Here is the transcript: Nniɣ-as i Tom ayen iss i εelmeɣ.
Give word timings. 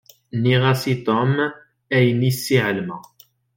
Nniɣ-as 0.35 0.83
i 0.93 0.95
Tom 1.05 1.33
ayen 1.95 2.21
iss 2.29 2.45
i 2.55 2.57
εelmeɣ. 2.65 3.03